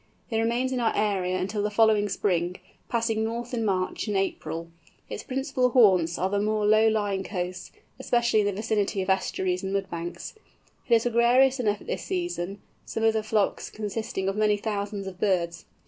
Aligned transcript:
It 0.31 0.39
remains 0.39 0.71
in 0.71 0.79
our 0.79 0.93
area 0.95 1.37
until 1.37 1.61
the 1.61 1.69
following 1.69 2.09
spring, 2.09 2.57
passing 2.89 3.23
north 3.23 3.53
in 3.53 3.63
March 3.63 4.07
and 4.07 4.17
April. 4.17 4.71
Its 5.11 5.21
principal 5.21 5.69
haunts 5.69 6.17
are 6.17 6.27
the 6.27 6.39
more 6.39 6.65
low 6.65 6.87
lying 6.87 7.23
coasts, 7.23 7.71
especially 7.99 8.39
in 8.39 8.47
the 8.47 8.51
vicinity 8.51 9.03
of 9.03 9.11
estuaries 9.11 9.61
and 9.61 9.71
mud 9.73 9.91
banks. 9.91 10.33
It 10.89 10.95
is 10.95 11.03
gregarious 11.03 11.59
enough 11.59 11.81
at 11.81 11.85
this 11.85 12.01
season, 12.05 12.59
some 12.83 13.03
of 13.03 13.13
the 13.13 13.21
flocks 13.21 13.69
consisting 13.69 14.27
of 14.27 14.35
many 14.35 14.57
thousands 14.57 15.05
of 15.05 15.19
birds. 15.19 15.65